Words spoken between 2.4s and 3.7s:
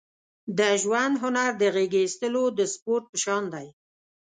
د سپورت په شان دی.